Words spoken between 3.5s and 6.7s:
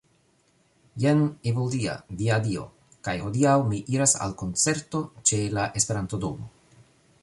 mi iras al koncerto ĉe la Esperanto-domo